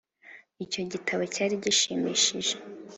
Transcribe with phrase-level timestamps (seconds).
[0.63, 2.53] icyo gitabo cyari gishimishije.